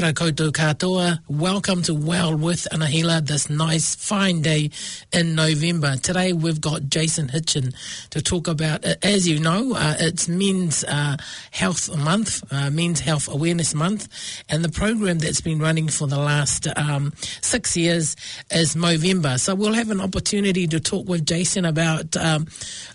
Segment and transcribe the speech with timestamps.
[0.00, 1.18] Ora koutou katoa.
[1.28, 4.70] Welcome to Well with Anahila this nice fine day
[5.12, 5.96] in November.
[5.96, 7.74] Today we've got Jason Hitchen
[8.08, 11.18] to talk about, uh, as you know, uh, it's Men's uh,
[11.50, 14.08] Health Month, uh, Men's Health Awareness Month,
[14.48, 18.16] and the program that's been running for the last um, six years
[18.50, 19.38] is Movember.
[19.38, 22.46] So we'll have an opportunity to talk with Jason about um,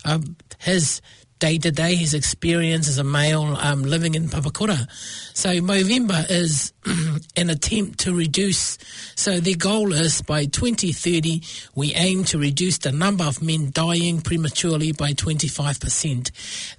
[0.04, 0.18] uh,
[0.58, 1.00] his
[1.38, 4.88] day to day, his experience as a male um, living in Papakura.
[5.34, 6.72] So Movember is
[7.36, 8.78] an attempt to reduce.
[9.16, 11.42] So their goal is by 2030,
[11.74, 16.30] we aim to reduce the number of men dying prematurely by 25%.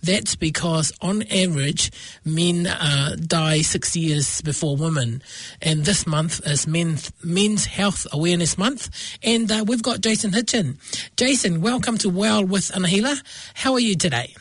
[0.02, 1.92] That's because on average,
[2.26, 5.22] men uh, die six years before women.
[5.62, 9.18] And this month is men, Men's Health Awareness Month.
[9.22, 10.78] And uh, we've got Jason Hitchen.
[11.16, 13.22] Jason, welcome to Well with Anahila.
[13.54, 14.34] How are you today?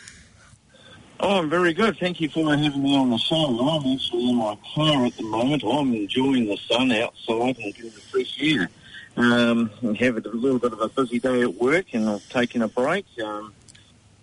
[1.19, 1.99] Oh, I'm very good.
[1.99, 3.37] Thank you for having me on the show.
[3.37, 5.65] I'm actually in my car at the moment.
[5.65, 8.69] I'm enjoying the sun outside and getting the fresh air.
[9.17, 12.61] Um, and having a little bit of a busy day at work and I've taken
[12.61, 13.07] a break.
[13.25, 13.55] Um,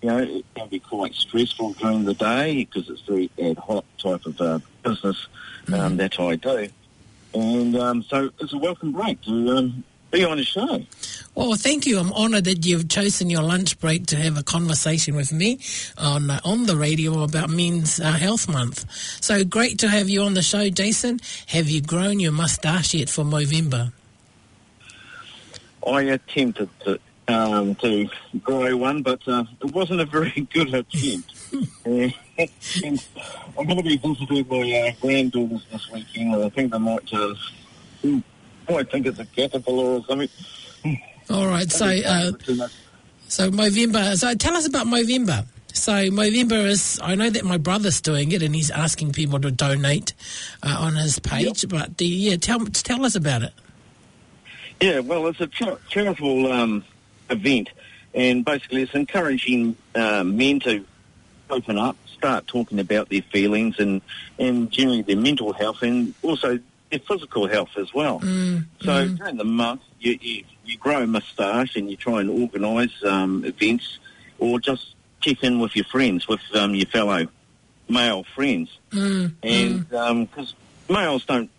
[0.03, 3.85] you know, it can be quite stressful during the day because it's very ad hoc
[3.97, 5.27] type of uh, business
[5.69, 5.95] um, mm-hmm.
[5.95, 6.67] that I do.
[7.33, 9.83] And um, so it's a welcome break to um,
[10.13, 10.85] be on the show.
[11.35, 11.99] Well, thank you.
[11.99, 15.59] I'm honoured that you've chosen your lunch break to have a conversation with me
[15.97, 18.85] on uh, on the radio about Men's uh, Health Month.
[19.21, 21.19] So great to have you on the show, Jason.
[21.47, 23.91] Have you grown your moustache yet for Movember?
[25.85, 28.07] I attempted to um, to
[28.43, 31.33] grow one, but uh, it wasn't a very good attempt.
[31.85, 37.11] I'm going to be visiting my uh, granddaughters this weekend, and I think they might.
[37.11, 37.33] Uh,
[38.69, 40.29] I think it's a caterpillar or something.
[41.29, 41.71] All right.
[41.71, 42.31] So, uh,
[43.27, 44.15] so Movember.
[44.17, 45.45] So, tell us about Movember.
[45.73, 46.99] So, Movember is.
[47.01, 50.13] I know that my brother's doing it, and he's asking people to donate
[50.61, 51.63] uh, on his page.
[51.63, 51.71] Yep.
[51.71, 53.53] But the, yeah, tell tell us about it.
[54.81, 56.83] Yeah, well, it's a charitable um,
[57.29, 57.69] event,
[58.13, 60.85] and basically, it's encouraging um, men to
[61.49, 64.01] open up, start talking about their feelings, and
[64.37, 66.59] and generally their mental health, and also
[66.93, 68.19] their physical health as well.
[68.19, 69.17] Mm, so mm.
[69.17, 73.43] during the month, you, you, you grow a moustache and you try and organise um,
[73.45, 73.97] events
[74.37, 77.27] or just check in with your friends, with um, your fellow
[77.89, 78.77] male friends.
[78.91, 80.89] Mm, and because mm.
[80.89, 81.49] um, males don't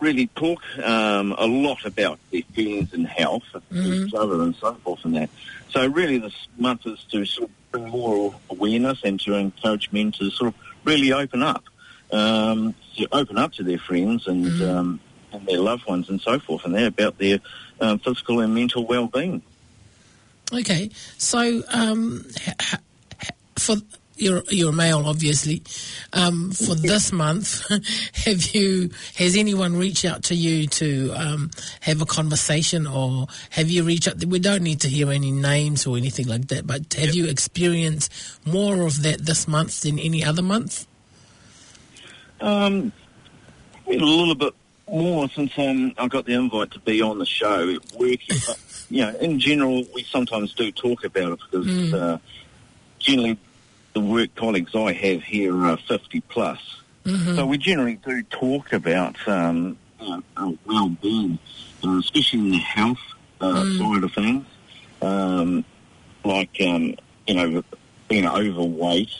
[0.00, 4.06] really talk um, a lot about their feelings and health mm-hmm.
[4.06, 5.28] each other and so forth and that.
[5.68, 10.12] So really this month is to sort of bring more awareness and to encourage men
[10.12, 11.64] to sort of really open up
[12.12, 14.68] um, to open up to their friends and, mm.
[14.68, 15.00] um,
[15.32, 17.38] and their loved ones and so forth, and they're about their
[17.80, 19.42] um, physical and mental well-being.
[20.52, 22.26] Okay, so um,
[23.56, 23.76] for
[24.20, 25.62] you're you're a male, obviously.
[26.12, 27.66] Um, for this month,
[28.26, 31.50] have you has anyone reached out to you to um,
[31.80, 34.24] have a conversation, or have you reached out?
[34.24, 37.14] We don't need to hear any names or anything like that, but have yep.
[37.14, 38.12] you experienced
[38.46, 40.86] more of that this month than any other month?
[42.40, 42.92] Um,
[43.86, 44.54] a little bit
[44.90, 48.38] more since um, I got the invite to be on the show working.
[48.90, 51.94] you know, in general, we sometimes do talk about it because mm.
[51.94, 52.18] uh,
[52.98, 53.38] generally
[53.94, 56.58] the work colleagues I have here are 50 plus.
[57.04, 57.36] Mm-hmm.
[57.36, 60.20] So we generally do talk about um, uh,
[60.66, 61.38] well-being,
[61.84, 62.98] uh, especially in the health
[63.40, 63.78] uh, mm.
[63.78, 64.46] side of things,
[65.02, 65.64] um,
[66.24, 66.94] like, um,
[67.26, 67.64] you know,
[68.08, 69.10] being overweight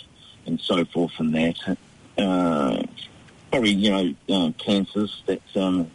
[0.47, 1.77] and so forth and that.
[2.21, 2.83] Uh,
[3.51, 4.15] probably, you know,
[4.47, 5.91] uh, cancers that um,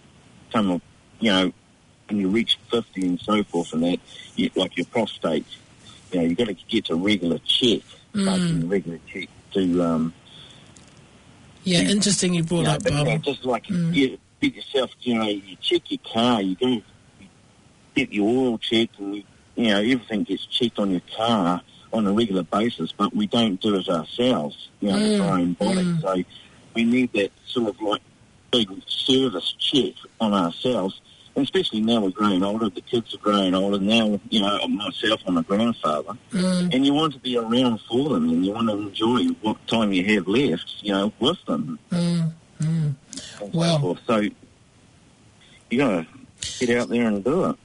[0.52, 0.82] come,
[1.20, 1.54] you know,
[2.08, 4.00] when you reach 50 and so forth and that,
[4.36, 5.46] you, like your prostate,
[6.12, 7.82] you know, you've got to get a regular check,
[8.14, 8.64] mm.
[8.64, 9.84] a regular check to...
[9.84, 10.14] Um,
[11.64, 13.08] yeah, to, interesting you brought you know, up, Bob.
[13.08, 13.94] Yeah, just like mm.
[13.94, 16.82] you get yourself, you know, you check your car, you go
[17.96, 19.24] get your oil checked and, you,
[19.56, 21.62] you know, everything gets checked on your car
[21.96, 25.12] on a regular basis, but we don't do it ourselves, you know, mm.
[25.12, 25.84] with our own body.
[25.84, 26.02] Mm.
[26.02, 26.24] So
[26.74, 28.02] we need that sort of like
[28.52, 31.02] big service check on ourselves.
[31.36, 33.80] And especially now we're growing older, the kids are growing older.
[33.80, 36.74] Now, you know, myself, I'm a grandfather, mm.
[36.74, 39.92] and you want to be around for them, and you want to enjoy what time
[39.92, 41.78] you have left, you know, with them.
[41.92, 42.32] Mm.
[42.62, 42.96] Mm.
[43.54, 44.30] Well, so, so
[45.70, 46.06] you got
[46.42, 47.56] to get out there and do it.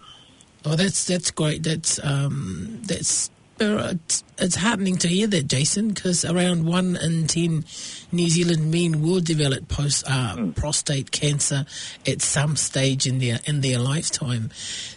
[0.64, 1.62] Oh, that's that's great.
[1.62, 3.30] That's um, that's
[3.60, 7.64] it's, it's heartening to hear that, Jason, because around one in ten
[8.10, 10.56] New Zealand men will develop post uh, mm.
[10.56, 11.66] prostate cancer
[12.06, 14.50] at some stage in their in their lifetime.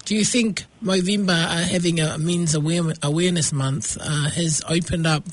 [0.06, 5.24] Do you think Movember uh, having a Men's aware- Awareness Month uh, has opened up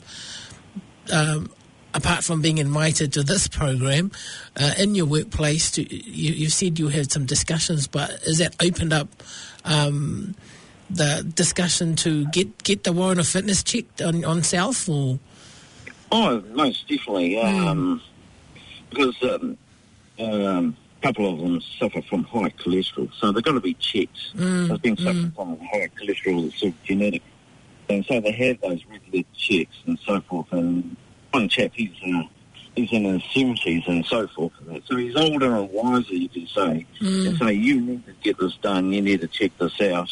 [1.12, 1.50] um,
[1.94, 4.12] apart from being invited to this program,
[4.56, 8.54] uh, in your workplace, to, you, you said you had some discussions, but has that
[8.62, 9.08] opened up
[9.64, 10.34] um,
[10.94, 14.88] the discussion to get, get the warrant of fitness checked on, on self?
[14.88, 15.18] Or?
[16.12, 17.40] Oh, most definitely.
[17.40, 18.02] Um,
[18.90, 19.56] Because um,
[20.18, 24.36] um, a couple of them suffer from high cholesterol, so they've got to be checked.
[24.36, 27.22] Mm, They've been suffering from high cholesterol that's sort of genetic.
[27.88, 30.46] And so they have those regular checks and so forth.
[30.52, 30.96] And
[31.32, 32.22] one chap, he's, uh,
[32.76, 34.52] he's in his 70s and so forth.
[34.86, 36.86] So he's older and wiser, you could say.
[37.00, 37.28] Mm.
[37.28, 40.10] And say, you need to get this done, you need to check this out,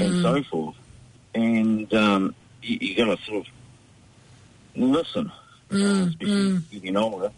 [0.00, 0.22] and Mm.
[0.22, 0.76] so forth.
[1.34, 3.52] And um, you, you got to sort of
[4.76, 5.30] listen,
[5.70, 6.62] Mm, especially mm.
[6.70, 7.32] getting older.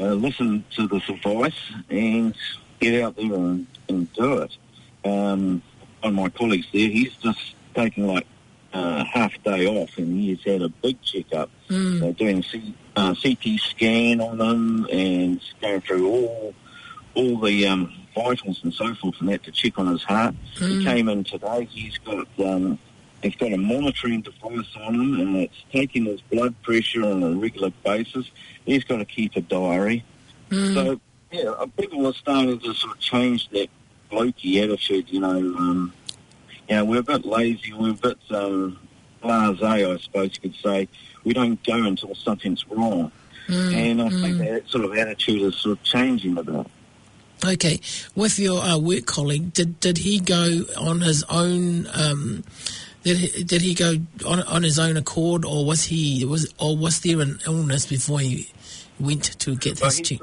[0.00, 1.52] Uh, listen to this advice
[1.90, 2.34] and
[2.80, 4.56] get out there and, and do it.
[5.04, 5.62] Um,
[6.00, 7.38] one of my colleagues there, he's just
[7.74, 8.26] taken like
[8.72, 11.50] uh, half a day off and he's had a big checkup.
[11.68, 12.00] Mm.
[12.00, 16.54] They're doing C, uh, CT scan on him and going through all
[17.14, 20.34] all the um, vitals and so forth and that to check on his heart.
[20.58, 20.84] He Mm.
[20.84, 21.66] came in today.
[21.70, 22.78] He's got um,
[23.22, 27.30] he's got a monitoring device on him and it's taking his blood pressure on a
[27.30, 28.26] regular basis.
[28.66, 30.04] He's got to keep a diary.
[30.50, 30.74] Mm.
[30.74, 31.00] So
[31.30, 33.68] yeah, people are starting to sort of change that
[34.10, 35.08] blokey attitude.
[35.10, 35.92] You know, um,
[36.68, 37.72] you know, we're a bit lazy.
[37.72, 38.78] We're a bit um,
[39.22, 40.88] blasé, I suppose you could say.
[41.24, 43.12] We don't go until something's wrong,
[43.48, 43.74] Mm.
[43.74, 44.38] and I think Mm.
[44.50, 46.66] that sort of attitude is sort of changing a bit.
[47.44, 47.80] Okay,
[48.14, 51.88] with your uh, work colleague, did did he go on his own?
[51.92, 52.44] Um,
[53.02, 56.76] did he, did he go on on his own accord, or was he was or
[56.76, 58.48] was there an illness before he
[59.00, 60.20] went to get Well, this he's check?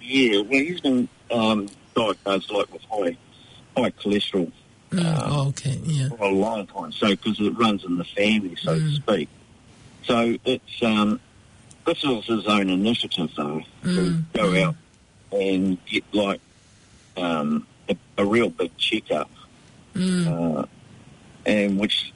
[0.00, 3.16] yeah, well, he's been um, diagnosed like with high
[3.76, 4.52] high cholesterol
[4.90, 6.08] Mm, um, oh, okay, yeah.
[6.08, 6.90] for a long time.
[6.92, 8.96] So because it runs in the family, so to Mm.
[8.96, 9.28] speak.
[10.04, 11.20] So it's um,
[11.84, 14.62] this was his own initiative, though, to Mm, go mm.
[14.64, 14.76] out
[15.32, 16.40] and get like
[17.16, 19.30] um, a, a real big checkup,
[19.94, 20.64] Mm, uh,
[21.46, 22.12] and which.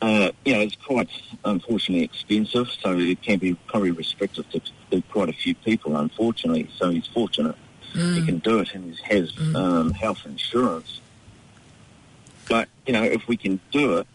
[0.00, 1.08] Uh, you know, it's quite
[1.44, 4.60] unfortunately expensive, so it can be probably restricted to,
[4.90, 6.68] to quite a few people, unfortunately.
[6.76, 7.54] So he's fortunate
[7.92, 9.54] he mm, can do it and he has Mm.
[9.56, 11.00] um, health insurance.
[12.48, 14.06] But you know, if we can do it,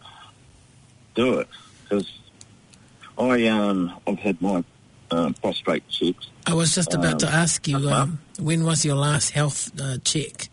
[1.14, 1.48] do it.
[1.82, 2.12] Because
[3.16, 4.62] I um, I've had my
[5.10, 6.26] um, prostate checked.
[6.46, 8.02] I was just about to um, ask you uh-huh.
[8.02, 10.48] um, when was your last health uh, check?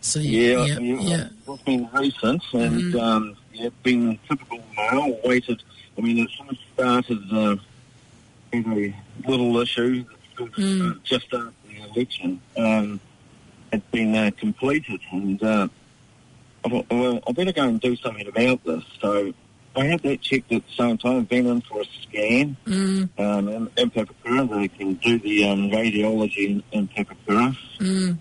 [0.00, 1.28] So you- Yeah, yeah, yeah, yeah.
[1.54, 3.00] it's been recent and Mhm.
[3.00, 5.18] um, yeah, been typical male.
[5.24, 5.62] Waited.
[5.96, 7.56] I mean, it sort of started uh,
[8.54, 8.94] a
[9.28, 10.04] little issue
[10.38, 10.90] Mm.
[10.90, 12.98] uh, just after the election um,
[13.70, 15.68] had been uh, completed, and uh,
[16.64, 18.82] I thought, well, I better go and do something about this.
[19.00, 19.32] So
[19.74, 21.24] I had that checked at the same time.
[21.24, 24.48] Been in for a scan Mm, um, in, in Papakura.
[24.48, 27.56] They can do the um, radiology in, in Papakura.
[27.78, 28.18] mm,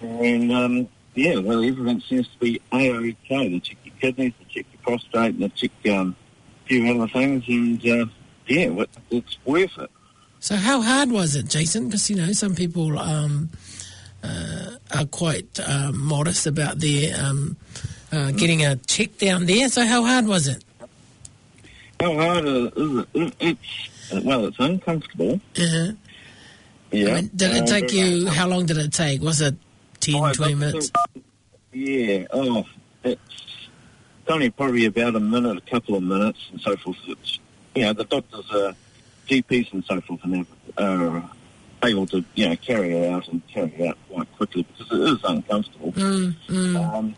[0.00, 3.48] And um, yeah, well, everything seems to be a-okay.
[3.48, 6.16] They check your kidneys, they check your prostate, and they check um,
[6.64, 8.06] a few other things, and uh,
[8.46, 9.90] yeah, it, it's worth it.
[10.40, 11.86] So how hard was it, Jason?
[11.86, 13.50] Because you know some people um,
[14.22, 17.56] uh, are quite uh, modest about their um,
[18.12, 19.68] uh, getting a check down there.
[19.68, 20.64] So how hard was it?
[22.00, 23.08] How hard is it?
[23.14, 25.40] It- It's well, it's uncomfortable.
[25.58, 25.92] Uh-huh.
[26.92, 27.08] Yeah.
[27.08, 28.26] I mean, did it Uh, take you?
[28.28, 29.22] How long did it take?
[29.22, 29.56] Was it
[30.00, 30.90] 10, Oh, 20 but- minutes?
[31.72, 32.26] Yeah.
[32.32, 32.64] Oh,
[33.02, 33.20] it's
[34.28, 36.96] only probably about a minute, a couple of minutes, and so forth.
[37.08, 37.38] It's,
[37.74, 38.74] you know, the doctors are
[39.28, 40.46] GPs and so forth, and
[40.76, 41.22] they're uh,
[41.82, 45.02] able to you know carry it out and carry it out quite quickly because it
[45.14, 45.92] is uncomfortable.
[45.92, 47.14] Mm, mm, Um,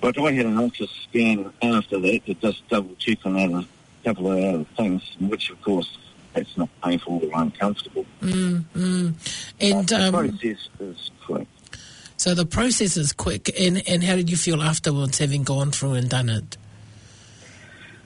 [0.00, 3.66] but I had an ultra scan after that to just double check on other
[4.04, 5.98] couple of other things, which of course
[6.34, 8.06] it's not painful or uncomfortable.
[8.22, 9.14] mm, mm.
[9.60, 11.46] And the um, process is quick.
[12.16, 13.50] so the process is quick.
[13.58, 16.56] And, and how did you feel afterwards, having gone through and done it?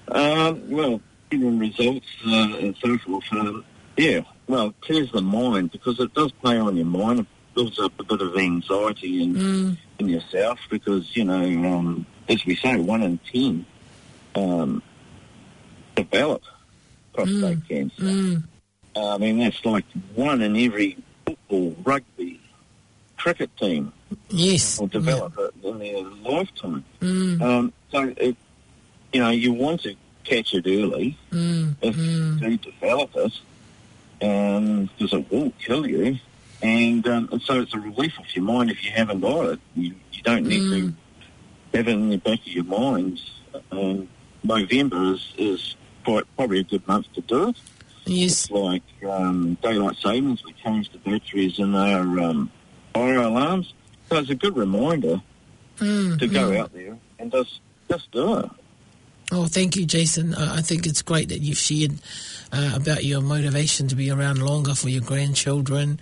[0.08, 1.00] Um, well,
[1.30, 3.24] getting results uh, and so forth.
[3.32, 3.64] Um,
[3.96, 7.20] yeah, well, it clears the mind because it does play on your mind.
[7.20, 12.06] It builds up a bit of anxiety in, Mm, in yourself because, you know, um,
[12.28, 13.64] as we say, one in ten
[14.34, 14.82] um,
[15.96, 16.42] develop
[17.12, 18.02] prostate cancer.
[18.02, 18.42] mm,
[18.94, 19.84] I mean, that's like
[20.14, 22.40] one in every football, rugby,
[23.16, 23.92] cricket team
[24.30, 24.78] yes.
[24.78, 26.84] will develop it in their lifetime.
[27.00, 28.36] Mm, Um, so, it,
[29.12, 33.32] you know, you want to catch it early mm, if mm, you develop it,
[34.18, 36.18] because it will kill you.
[36.62, 39.60] And, um, and so it's a relief off your mind if you haven't got it.
[39.74, 40.94] You, you don't need to
[41.74, 43.20] have it in the back of your mind.
[43.70, 44.08] Um,
[44.42, 45.74] November is, is
[46.06, 47.56] quite, probably a good month to do it.
[48.06, 48.44] Yes.
[48.44, 50.44] It's like um, daylight savings.
[50.44, 52.50] We change the batteries in our um,
[52.94, 53.74] fire alarms.
[54.08, 55.20] So it's a good reminder
[55.78, 56.58] Mm, to go mm.
[56.58, 57.60] out there and just
[57.90, 58.50] just do it.
[59.32, 60.34] Oh, thank you, Jason.
[60.34, 61.94] Uh, I think it's great that you've shared
[62.52, 65.98] uh, about your motivation to be around longer for your grandchildren.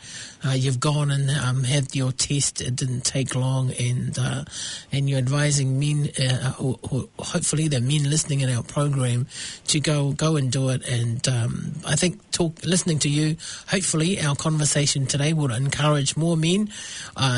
[0.46, 4.44] Uh, you've gone and um, had your test; it didn't take long, and uh,
[4.92, 9.26] and you're advising men, uh, who, who, hopefully the men listening in our program,
[9.68, 10.86] to go go and do it.
[10.86, 13.38] And um, I think talk listening to you,
[13.68, 16.68] hopefully our conversation today will encourage more men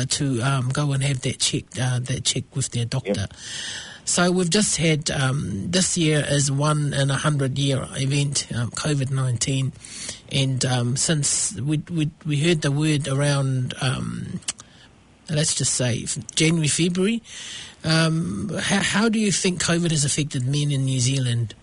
[0.09, 3.27] to um, go and have that check that check with their doctor.
[4.07, 8.71] So we've just had um, this year is one in a hundred year event, um,
[8.71, 9.73] COVID nineteen,
[10.31, 14.39] and um, since we, we we heard the word around, um,
[15.29, 17.21] let's just say January February,
[17.83, 21.53] um, how, how do you think COVID has affected men in New Zealand?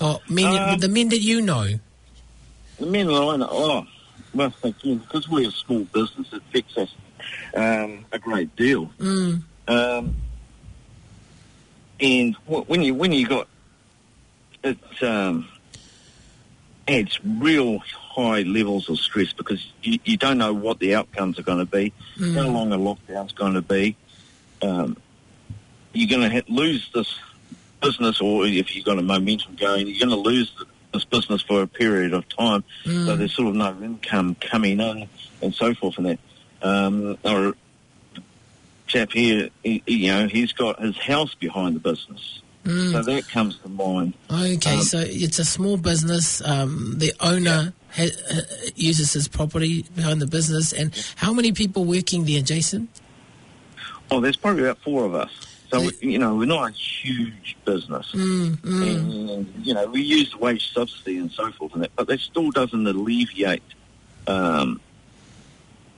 [0.00, 1.66] Or men, Uh, the men that you know.
[2.78, 3.86] The men that I know, oh,
[4.32, 6.94] well, again, because we're a small business, it affects us
[7.54, 8.86] um, a great deal.
[8.98, 10.16] Mm, Um,
[12.00, 13.48] and when you when you got
[14.62, 15.48] it um,
[16.88, 21.42] adds real high levels of stress because you, you don't know what the outcomes are
[21.42, 23.96] going to be, how mm, long a lockdown's going to be.
[24.62, 24.96] Um,
[25.92, 27.18] you're going to lose this
[27.80, 30.52] business, or if you've got a momentum going, you're going to lose
[30.92, 32.64] this business for a period of time.
[32.84, 35.08] So mm, there's sort of no income coming in
[35.40, 36.18] and so forth and that.
[36.62, 37.54] Um, or
[38.90, 42.42] chap here, he, you know, he's got his house behind the business.
[42.64, 43.04] So mm.
[43.06, 44.12] that comes to mind.
[44.30, 46.42] Okay, um, so it's a small business.
[46.46, 48.40] Um, the owner ha- uh,
[48.76, 52.88] uses his property behind the business, and how many people working there, Jason?
[54.10, 55.30] Oh, there's probably about four of us.
[55.70, 55.90] So, Yeah.
[56.02, 58.06] we, you know, we're not a huge business.
[58.12, 61.92] Mm, mm, And, you know, we use the wage subsidy and so forth and that,
[61.96, 63.62] but that still doesn't alleviate
[64.26, 64.80] um,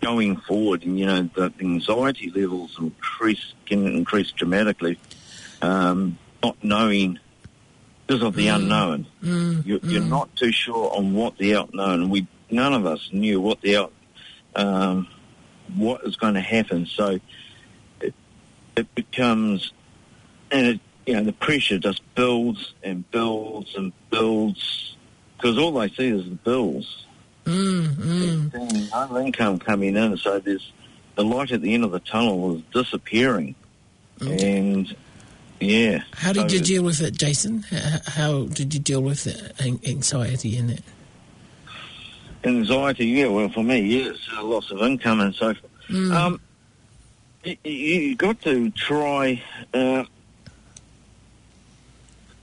[0.03, 0.85] going forward.
[0.85, 4.99] And, you know, the anxiety levels increase, can increase dramatically,
[5.63, 7.19] um, not knowing
[8.07, 8.57] because of the Mm.
[8.57, 9.07] unknown.
[9.23, 10.09] mm, You, You're mm.
[10.09, 12.11] not too sure on what the unknown.
[12.11, 13.93] We none of us knew what the out,
[14.57, 15.09] um,
[15.75, 16.85] what is going to happen.
[16.85, 17.19] So
[18.01, 18.15] it,
[18.77, 19.73] it becomes,
[20.51, 24.97] and it, you know, the pressure just builds and builds and builds
[25.39, 27.07] because all they see is the bills.
[27.45, 29.27] Mm, mm.
[29.27, 30.73] Income coming in, so there's
[31.17, 33.55] the light at the end of the tunnel was disappearing,
[34.23, 34.59] Okay.
[34.59, 34.97] and
[35.61, 36.03] yeah.
[36.13, 37.65] How did so you deal with it, Jason?
[38.07, 39.53] How did you deal with the
[39.89, 40.83] anxiety in it?
[42.45, 43.27] Anxiety, yeah.
[43.27, 45.73] Well, for me, yes, loss of income and so forth.
[45.89, 46.41] Mm, Um,
[47.45, 49.43] you, you got to try.
[49.75, 50.05] Uh,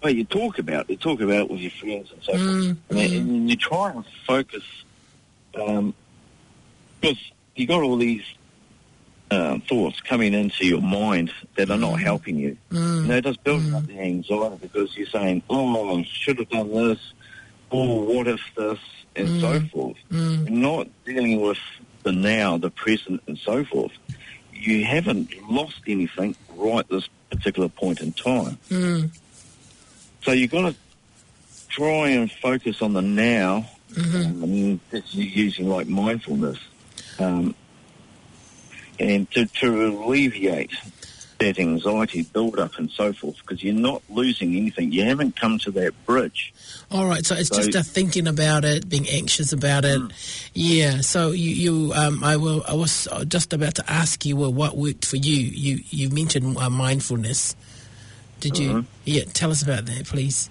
[0.04, 2.78] well, you talk about it, talk about it with your friends and so forth, mm,
[2.90, 4.64] and, mm, and you try and focus
[5.56, 5.94] um,
[7.02, 7.18] because
[7.56, 8.24] you got all these
[9.32, 12.04] um, thoughts coming into your mind that are not Mm.
[12.04, 12.58] helping you.
[12.72, 13.76] mm, And they're just building Mm.
[13.76, 17.00] up the anxiety because you're saying, "Oh, I should have done this,"
[17.70, 18.80] or "What if this,"
[19.16, 19.72] and so Mm.
[19.72, 21.60] forth mm, not dealing with
[22.04, 23.92] the now, the present, and so forth,
[24.54, 28.58] you haven't lost anything right this particular point in time.
[28.70, 29.10] mm,
[30.24, 30.76] So you've got to
[31.70, 36.58] try and focus on the now, mhm, um, and that's using like mindfulness,
[37.20, 37.56] um,
[39.00, 40.72] and to, to alleviate
[41.40, 44.92] that anxiety build up and so forth, because you're not losing anything.
[44.92, 46.54] You haven't come to that bridge.
[46.92, 50.02] All right, so it's So- just a thinking about it, being anxious about it.
[50.54, 51.00] Yeah.
[51.00, 54.76] So you, you um, I will, I was just about to ask you, well, what
[54.76, 55.34] worked for you?
[55.36, 57.56] You, you mentioned uh, mindfulness.
[58.42, 58.70] Did you?
[58.72, 58.86] Mhm.
[59.06, 59.24] Yeah.
[59.32, 60.50] Tell us about that, please.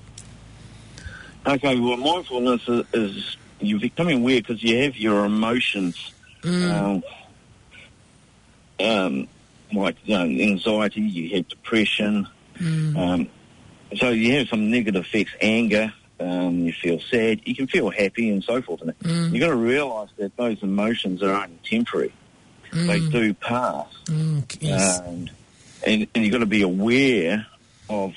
[1.47, 7.03] Okay, well, mindfulness is, is you're becoming aware because you have your emotions Mm,
[8.81, 9.29] um, um,
[9.73, 12.29] like you know, anxiety, you have depression.
[12.57, 13.29] mm, Um,
[13.97, 15.93] so you have some negative effects, anger.
[16.21, 17.41] Um, you feel sad.
[17.45, 18.83] You can feel happy and so forth.
[18.83, 22.13] And mm, you got to realise that those emotions are only temporary.
[22.73, 25.01] They mm, do pass, mm, yes.
[25.01, 25.31] and
[25.87, 27.47] and, and you've got to be aware
[27.89, 28.15] of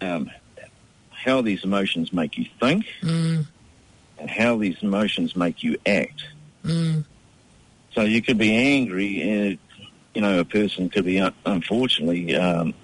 [0.00, 0.30] um,
[1.24, 3.46] how these emotions make you think Mm,
[4.18, 6.24] and how these emotions make you act.
[6.64, 7.04] mm,
[7.94, 9.58] So you could be angry, and
[10.14, 12.74] you know a person could be unfortunately um,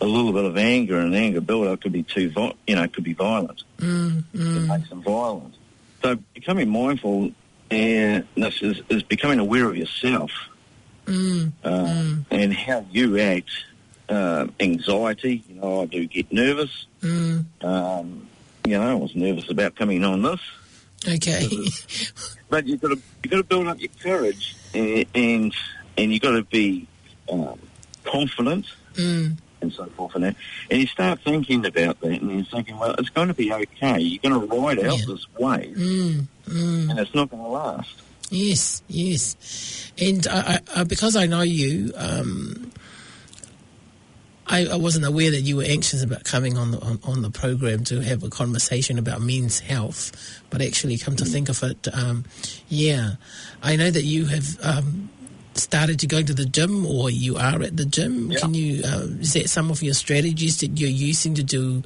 [0.00, 2.32] a little bit of anger and anger build up could be too
[2.66, 3.62] you know could be violent.
[3.78, 5.54] mm, It mm, makes them violent.
[6.02, 7.30] So becoming mindful
[7.70, 10.30] and this is, is becoming aware of yourself
[11.06, 12.24] mm, uh, Mm.
[12.30, 13.50] and how you act.
[14.12, 16.86] Uh, anxiety, you know, I do get nervous.
[17.00, 18.28] mm, Um,
[18.66, 20.40] you know, I was nervous about coming on this.
[21.08, 21.48] Okay.
[22.50, 25.54] but you've got to you've got to build up your courage and and,
[25.96, 26.86] and you've got to be
[27.32, 27.58] um,
[28.04, 29.36] confident mm.
[29.62, 30.36] and so forth and that.
[30.70, 33.98] And you start thinking about that, and you're thinking, well, it's going to be okay.
[34.00, 35.04] You're going to ride out Yeah.
[35.08, 36.26] this wave, Mm.
[36.48, 36.90] Mm.
[36.90, 37.94] and it's not going to last.
[38.30, 39.36] Yes, yes.
[39.98, 42.70] And I, I, because I know you, um,
[44.52, 47.30] I, I wasn't aware that you were anxious about coming on the on, on the
[47.30, 50.12] program to have a conversation about men's health.
[50.50, 52.26] But actually, come to think of it, um,
[52.68, 53.12] yeah,
[53.62, 55.08] I know that you have um,
[55.54, 58.30] started to go to the gym, or you are at the gym.
[58.30, 58.40] Yeah.
[58.40, 58.82] Can you?
[58.84, 61.82] Uh, is that some of your strategies that you're using to do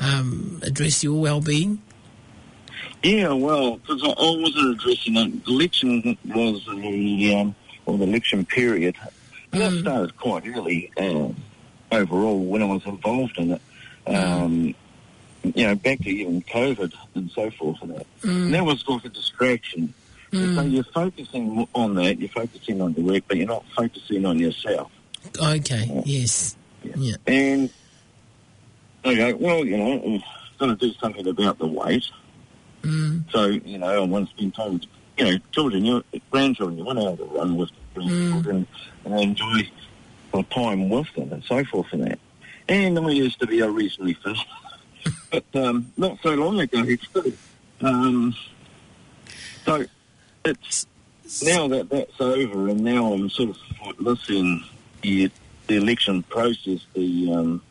[0.00, 1.80] um, address your well-being?
[3.04, 5.44] Yeah, well, because I, I wasn't addressing it.
[5.44, 7.54] The election was the um,
[7.86, 8.96] or the election period.
[9.52, 9.58] Mm.
[9.60, 11.28] That started quite early uh,
[11.92, 13.62] overall when I was involved in it.
[14.06, 14.74] Um,
[15.54, 18.06] You know, back to even COVID and so forth and that.
[18.22, 19.94] And that was like a distraction.
[20.32, 24.26] And So you're focusing on that, you're focusing on the work, but you're not focusing
[24.26, 24.90] on yourself.
[25.40, 26.02] Okay.
[26.04, 26.56] Yes.
[26.82, 27.16] Yeah.
[27.26, 27.70] And
[29.04, 30.22] okay, well, you know, I'm
[30.58, 32.04] going to do something about the weight.
[32.82, 33.30] Mm.
[33.30, 37.10] So, you know, I once been told, you know, children, your grandchildren, you want to
[37.10, 38.66] have a run with the grandchildren
[39.04, 39.68] and enjoy
[40.32, 42.18] the time with them and so forth and that.
[42.68, 44.36] And I used to be a reasonably fit,
[45.30, 47.32] but um, not so long ago too.
[47.80, 48.34] Um,
[49.64, 49.84] so
[50.44, 50.86] it's
[51.42, 54.64] now that that's over, and now I'm sort of listening
[55.02, 55.30] the
[55.66, 57.62] the election process, the um,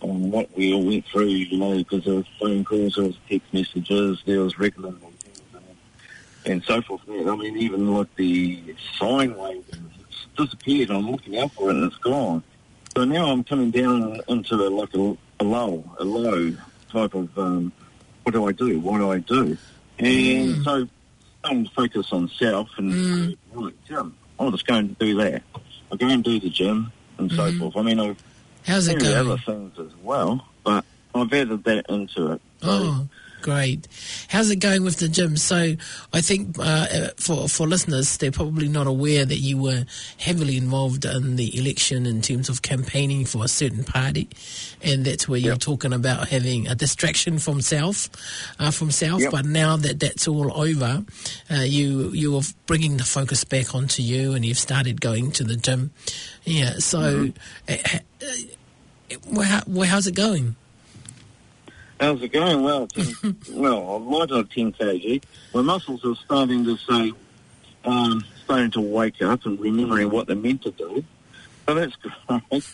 [0.00, 3.18] on what we all went through, you know, because there was phone calls, there was
[3.28, 7.00] text messages, there was regular meetings, and, and so forth.
[7.08, 9.87] I mean, even like the sine wave it's
[10.36, 10.90] disappeared.
[10.90, 12.42] I'm looking out for it, and it's gone.
[12.96, 16.52] So now I'm coming down into a, like a, a low, a low
[16.92, 17.72] type of um,
[18.24, 18.80] what do I do?
[18.80, 19.56] What do I do?
[19.98, 20.88] And so
[21.44, 23.36] I'm focused on self and Mm.
[23.52, 24.16] right, gym.
[24.38, 25.42] I'll just go and do that.
[25.92, 27.58] I go and do the gym and so Mhm.
[27.58, 27.76] forth.
[27.76, 28.16] I mean, I've
[28.64, 29.14] How's it going?
[29.14, 32.42] other things as well, but I've added that into it.
[32.62, 33.08] So, Oh,
[33.40, 33.88] great.
[34.28, 35.36] How's it going with the gym?
[35.36, 35.74] So
[36.12, 39.84] I think uh, for for listeners, they're probably not aware that you were
[40.18, 44.28] heavily involved in the election in terms of campaigning for a certain party,
[44.82, 48.08] and that's where you're talking about having a distraction from self,
[48.58, 49.20] uh, from self.
[49.20, 49.30] Yep.
[49.30, 51.04] But now that that's all over,
[51.50, 55.44] uh, you you are bringing the focus back onto you, and you've started going to
[55.44, 55.90] the gym.
[56.44, 56.74] Yeah.
[56.78, 57.30] So,
[57.68, 57.76] uh,
[58.22, 60.56] uh, how, how's it going?
[62.00, 62.62] How's it going?
[62.62, 65.22] Well, 10, well, I'm right on 10 kg.
[65.54, 67.12] My muscles are starting to say,
[67.84, 71.04] um, starting to wake up and remembering what they're meant to do.
[71.66, 72.64] So that's great.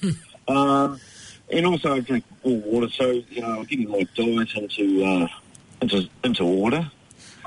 [0.48, 1.00] um,
[1.50, 5.28] and also I drink more water, so you know I'm getting my diet into uh,
[5.80, 6.90] into into order.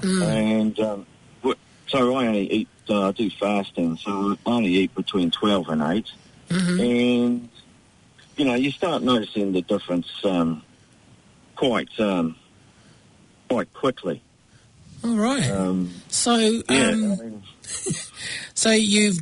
[0.04, 1.08] And um,
[1.88, 5.82] so I only eat, uh, I do fasting, so I only eat between 12 and
[5.82, 6.12] 8.
[6.80, 7.50] And,
[8.36, 10.64] you know, you start noticing the difference um,
[11.58, 12.36] quite um,
[13.50, 14.22] quite quickly.
[15.04, 15.50] All right.
[15.50, 17.44] Um, So, yeah, I um, mean,
[18.56, 19.20] so you've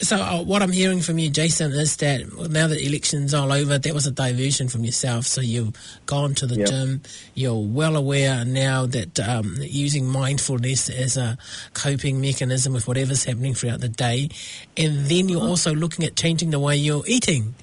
[0.00, 3.76] so uh, what I'm hearing from you, Jason, is that now that elections all over,
[3.78, 5.26] that was a diversion from yourself.
[5.26, 5.74] So you've
[6.06, 6.68] gone to the Yep.
[6.68, 7.02] gym.
[7.34, 11.36] You're well aware now that um, using mindfulness as a
[11.74, 14.30] coping mechanism with whatever's happening throughout the day,
[14.76, 17.54] and then you're also looking at changing the way you're eating.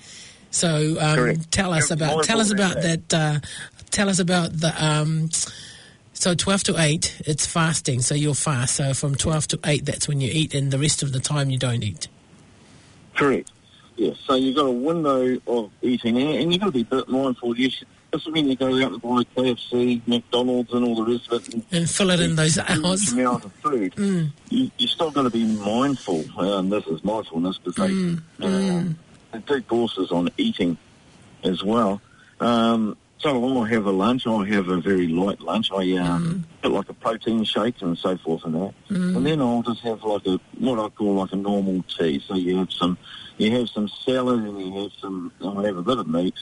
[0.55, 3.13] So um, tell us Yep, about tell us about about that.
[3.13, 3.39] Uh,
[3.91, 4.73] tell us about the.
[4.83, 5.29] Um,
[6.13, 8.01] so 12 to 8, it's fasting.
[8.01, 8.75] So you'll fast.
[8.77, 11.49] So from 12 to 8, that's when you eat, and the rest of the time
[11.49, 12.07] you don't eat.
[13.17, 13.51] Correct.
[13.97, 14.15] Yes.
[14.25, 17.09] So you've got a window of eating, and, and you've got to be a bit
[17.09, 17.57] mindful.
[17.57, 21.29] You should, doesn't mean you go out and buy KFC, McDonald's, and all the rest
[21.33, 21.53] of it.
[21.53, 23.11] And And fill it in those hours.
[23.11, 23.93] amount of food.
[23.97, 26.23] Mm, You, you're still going to be mindful.
[26.39, 27.93] Um, this is mindfulness because they,
[28.47, 28.95] Mm,
[29.39, 30.77] do courses on eating
[31.43, 32.01] as well.
[32.39, 34.27] Um, so I'll have a lunch.
[34.27, 35.71] I'll have a very light lunch.
[35.71, 38.73] I um, get like a protein shake and so forth and that.
[39.15, 42.21] And then I'll just have like a what I call like a normal tea.
[42.27, 42.97] So you have some,
[43.37, 45.31] you have some salad and you have some.
[45.41, 46.35] I'll have a bit of meat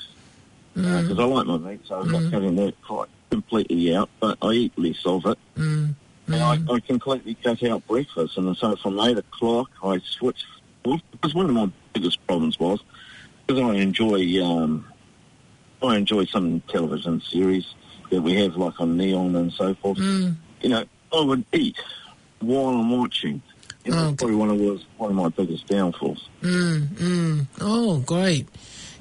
[0.74, 4.10] because I like my meat, so I'm not cutting that quite completely out.
[4.20, 5.38] But I eat less of it.
[5.56, 5.94] mm,
[6.28, 10.46] And I, I completely cut out breakfast, and so from eight o'clock I switched.
[10.84, 12.80] Because one of my biggest problems was
[13.48, 14.86] because I enjoy um,
[15.82, 17.66] I enjoy some television series
[18.10, 19.98] that we have like on Neon and so forth.
[19.98, 20.36] mm.
[20.62, 21.78] You know, I would eat
[22.40, 23.42] while I'm watching.
[23.86, 26.30] And Oh, that's probably one of was one of my biggest downfalls.
[26.42, 27.48] Mm, mm.
[27.60, 28.48] Oh, great.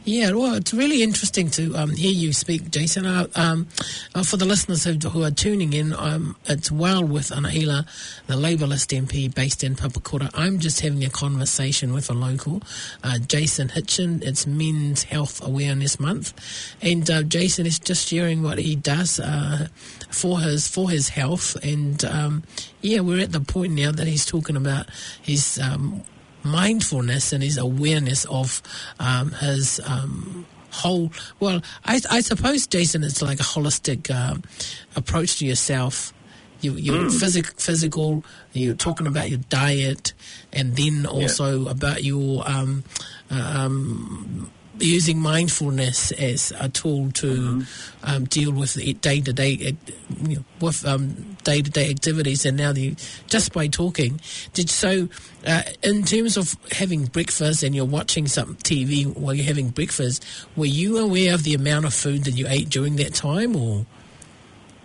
[0.04, 3.06] Yeah, well, it's really interesting to um, hear you speak, Jason.
[3.06, 3.68] Uh, um,
[4.16, 7.86] uh, for the listeners who, who are tuning in, um, it's well with Anahila,
[8.26, 10.28] the Labour list MP based in Papakura.
[10.34, 12.62] I'm just having a conversation with a local,
[13.04, 14.24] uh, Jason Hitchen.
[14.24, 16.34] It's Men's Health Awareness Month,
[16.82, 19.68] and uh, Jason is just sharing what he does uh,
[20.10, 21.56] for his for his health.
[21.62, 22.42] And um,
[22.80, 24.86] yeah, we're at the point now that he's talking about
[25.22, 26.02] his um,
[26.44, 28.62] mindfulness and his awareness of
[28.98, 31.12] um, his um, whole.
[31.40, 34.38] Well, I, I, suppose, Jason, it's like a holistic uh,
[34.96, 36.12] approach to yourself.
[36.60, 37.20] You, you're mm.
[37.20, 38.24] physic, physical.
[38.52, 40.12] You're talking about your diet,
[40.52, 41.70] and then also yeah.
[41.70, 42.84] about your um,
[43.30, 48.10] uh, um, using mindfulness as a tool to mm-hmm.
[48.10, 49.76] um, deal with day to day
[50.60, 52.94] with day to day activities, and now the,
[53.26, 54.20] just by talking.
[54.54, 55.08] Did so
[55.46, 60.24] uh, in terms of having breakfast and you're watching some TV while you're having breakfast,
[60.56, 63.86] were you aware of the amount of food that you ate during that time, or?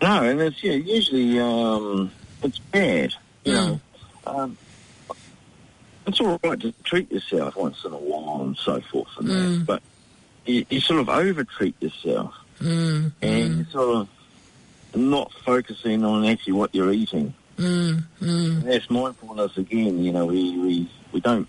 [0.02, 2.12] No, and it's yeah, usually um,
[2.43, 3.13] it's bad.
[3.43, 3.56] You mm.
[3.56, 3.80] know,
[4.28, 4.58] um,
[6.08, 9.58] it's all right to treat yourself once in a while and so forth and mm.
[9.58, 9.84] that, but
[10.46, 13.12] you, you, sort of over treat yourself mm.
[13.22, 13.72] and mm.
[13.72, 14.10] sort of
[14.96, 17.34] not focusing on actually what you're eating.
[17.58, 18.04] Mm.
[18.22, 18.63] mm.
[18.63, 20.04] That's mindfulness again.
[20.04, 21.48] You know, we we, we don't.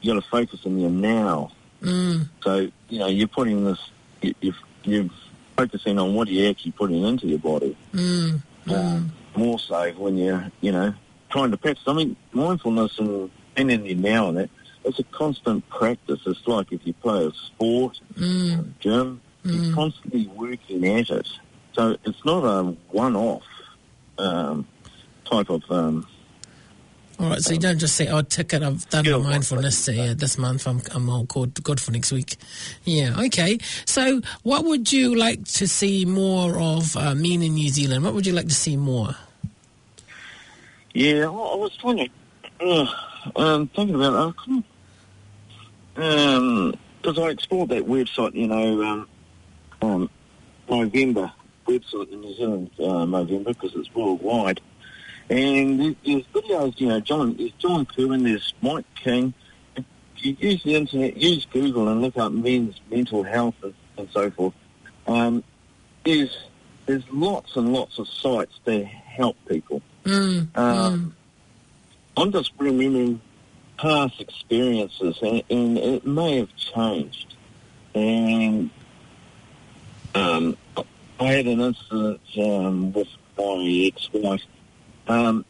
[0.00, 1.52] You got to focus on your now.
[1.82, 2.28] Mm.
[2.42, 3.78] So you know, you're putting this.
[4.22, 5.10] You, you're, you're
[5.56, 7.76] focusing on what you're actually putting into your body.
[7.92, 8.42] Mm.
[8.68, 10.94] Um, more so when you're, you know,
[11.30, 11.84] trying to practice.
[11.86, 13.30] I mean, mindfulness and
[13.66, 14.50] being in your now and that,
[14.84, 16.20] it's a constant practice.
[16.26, 18.60] It's like if you play a sport, mm.
[18.60, 19.66] a gym, mm.
[19.66, 21.28] you're constantly working at it.
[21.74, 23.42] So it's not a one-off
[24.18, 24.66] um,
[25.24, 25.62] type of.
[25.70, 26.06] Um,
[27.18, 30.38] all right, so you don't just say, "Oh, ticket, I've done my mindfulness yeah, this
[30.38, 30.66] month.
[30.66, 32.36] I'm, I'm all good, good for next week."
[32.84, 33.58] Yeah, okay.
[33.84, 38.04] So, what would you like to see more of uh, Men in New Zealand?
[38.04, 39.16] What would you like to see more?
[40.94, 42.86] Yeah, I was trying to uh,
[43.36, 44.64] um, thinking about it.
[45.96, 49.08] Um, because I explored that website, you know, um,
[49.82, 50.10] um,
[50.68, 51.32] Movember
[51.66, 54.60] website in New Zealand, uh, Movember, because it's worldwide.
[55.28, 59.32] And there's videos, you know, John, there's John Kirwan, there's Mike King.
[59.76, 59.84] If
[60.16, 64.30] you use the internet, use Google and look up men's mental health and, and so
[64.30, 64.54] forth.
[65.06, 65.42] Um,
[66.04, 66.36] there's,
[66.86, 69.82] there's lots and lots of sites to help people.
[70.04, 71.16] Mm, um.
[72.16, 73.20] I'm just remembering
[73.78, 77.34] past experiences, and, and it may have changed.
[77.94, 78.70] And
[80.14, 80.56] um,
[81.18, 84.42] I had an incident um, with my ex-wife,
[85.08, 85.44] um,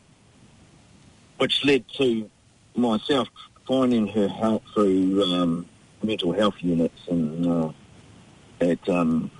[1.38, 2.30] which led to
[2.76, 3.28] myself
[3.66, 5.66] finding her help through um,
[6.02, 7.72] mental health units and uh,
[8.60, 9.30] at um,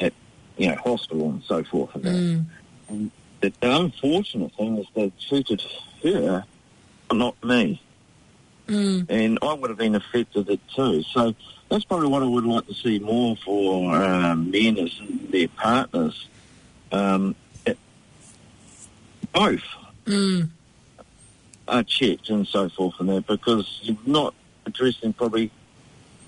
[0.00, 0.12] at
[0.56, 1.94] you know hospital and so forth.
[1.94, 2.44] And, mm.
[2.88, 3.10] and
[3.40, 5.62] the, the unfortunate thing is they treated
[6.02, 6.44] her
[7.14, 7.80] not me.
[8.68, 9.06] Mm.
[9.08, 11.02] And I would have been affected it too.
[11.02, 11.34] So
[11.68, 14.90] that's probably what I would like to see more for um, men as
[15.30, 16.28] their partners.
[16.92, 17.34] Um,
[19.32, 19.64] both
[20.04, 20.48] mm.
[21.66, 24.32] are checked and so forth and that because you're not
[24.64, 25.50] addressing probably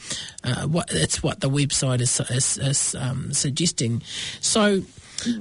[0.44, 4.02] uh, what it's what the website is, is, is um, suggesting.
[4.42, 4.82] So,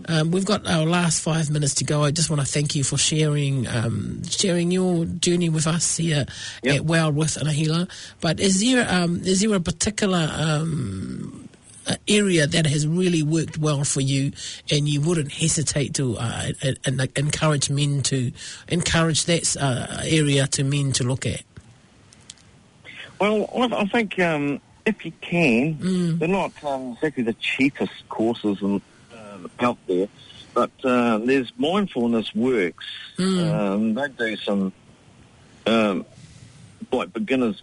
[0.08, 2.04] um, we've got our last five minutes to go.
[2.04, 6.26] I just want to thank you for sharing um, sharing your journey with us here
[6.62, 6.76] Yep.
[6.76, 7.88] at Well with Anahila.
[8.20, 11.48] But is there um, is there a particular um,
[12.06, 14.32] area that has really worked well for you,
[14.70, 16.48] and you wouldn't hesitate to uh,
[17.16, 18.30] encourage men to
[18.68, 21.42] encourage that uh, area to men to look at?
[23.20, 26.18] Well, I, I think um, if you can, Mm.
[26.18, 28.80] they're not um, exactly the cheapest courses in,
[29.60, 30.08] out there,
[30.54, 32.84] but uh, there's mindfulness works.
[33.18, 33.52] Mm.
[33.52, 34.72] Um, they do some
[35.66, 36.04] um,
[36.92, 37.62] like beginners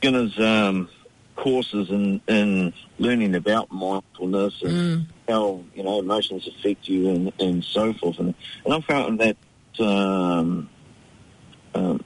[0.00, 0.88] beginners um,
[1.36, 5.06] courses in, in learning about mindfulness and Mm.
[5.28, 8.18] how you know emotions affect you and, and so forth.
[8.18, 9.36] And, and I found that
[9.78, 10.68] um,
[11.74, 12.04] um,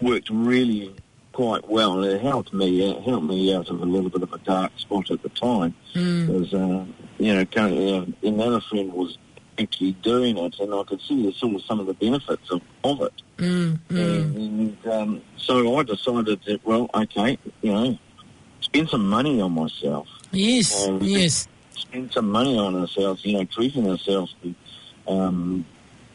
[0.00, 0.94] worked really
[1.38, 2.02] quite well.
[2.02, 4.72] And it helped me it helped me out of a little bit of a dark
[4.76, 5.72] spot at the time.
[5.94, 6.52] Mm.
[6.52, 6.84] Uh,
[7.20, 9.16] you know, kind of, uh, another friend was
[9.56, 13.12] actually doing it, and I could see saw some of the benefits of, of it.
[13.36, 13.78] Mm.
[13.88, 14.36] Mm.
[14.36, 17.96] And um, so I decided that, well, okay, you know,
[18.60, 21.46] spend some money on myself Yes, Um, yes.
[21.70, 24.54] spend some money on ourselves, you know, treating ourselves to,
[25.06, 25.64] um,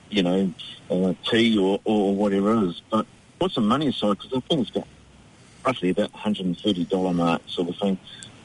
[0.09, 0.53] you know,
[0.91, 2.81] uh, tea or, or whatever it is.
[2.91, 3.05] But
[3.39, 4.87] put some money aside because I think it's got
[5.65, 7.97] roughly about $130 mark sort of thing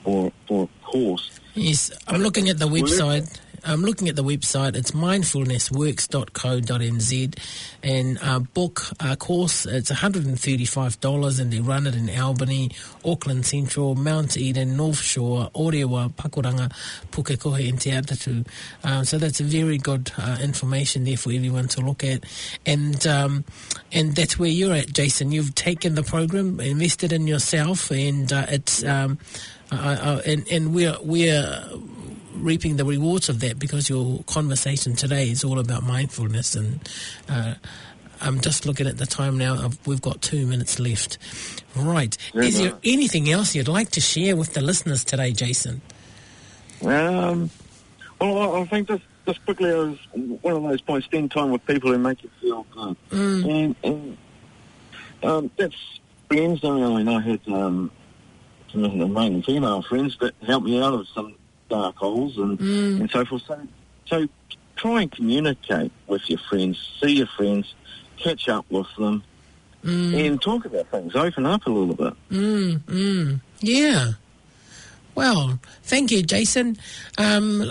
[0.04, 1.40] for, for a course.
[1.54, 3.38] Yes, I'm looking at the website.
[3.64, 4.74] I'm looking at the website.
[4.76, 7.38] It's mindfulnessworks.co.nz
[7.82, 9.66] and uh, book a course.
[9.66, 12.70] It's $135 and they run it in Albany,
[13.04, 16.72] Auckland Central, Mount Eden, North Shore, Orewa, Pakuranga,
[17.10, 18.46] Pukekohe and Te Atatu.
[18.84, 22.24] Um, so that's very good uh, information there for everyone to look at.
[22.66, 23.44] And um,
[23.92, 25.32] and that's where you're at, Jason.
[25.32, 29.18] You've taken the program, invested in yourself, and uh, it's um,
[29.70, 31.62] uh, uh, and and we're we're
[32.38, 36.88] reaping the rewards of that because your conversation today is all about mindfulness and.
[37.28, 37.54] Uh,
[38.20, 39.54] I'm just looking at the time now.
[39.64, 41.18] I've- We've got two minutes left.
[41.76, 42.16] Right.
[42.34, 45.80] Very Is there anything else you'd like to share with the listeners today, Jason?
[46.84, 47.48] Um,
[48.20, 49.98] well, I, I think just, just quickly, I was
[50.42, 52.96] one of those points, spend time with people who make you feel good.
[53.10, 54.18] Mm, And, and
[55.22, 55.76] um, that's
[56.28, 56.64] friends.
[56.64, 57.88] I mean, I had um,
[58.72, 61.36] some of the main female friends that helped me out of some
[61.68, 63.42] dark holes and, mm, and so forth.
[63.46, 63.60] So,
[64.06, 64.26] so
[64.76, 67.74] try and communicate with your friends, see your friends,
[68.16, 69.22] catch up with them,
[69.84, 71.14] mm, and talk about things.
[71.14, 72.14] Open up a little bit.
[72.30, 73.40] mm, mm.
[73.60, 74.12] Yeah.
[75.18, 76.76] Well, thank you, Jason.
[77.18, 77.68] Um,